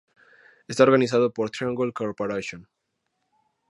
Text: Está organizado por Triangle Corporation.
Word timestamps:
Está 0.67 0.81
organizado 0.81 1.31
por 1.31 1.51
Triangle 1.51 1.93
Corporation. 1.93 2.67